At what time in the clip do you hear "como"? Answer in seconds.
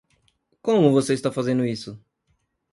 0.63-0.91